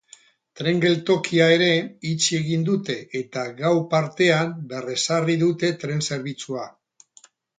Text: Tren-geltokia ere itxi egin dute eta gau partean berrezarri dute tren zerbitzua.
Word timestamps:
Tren-geltokia 0.59 1.49
ere 1.57 1.67
itxi 2.11 2.37
egin 2.43 2.63
dute 2.69 2.95
eta 3.21 3.43
gau 3.61 3.73
partean 3.93 4.57
berrezarri 4.73 5.39
dute 5.45 5.73
tren 5.85 6.05
zerbitzua. 6.11 6.65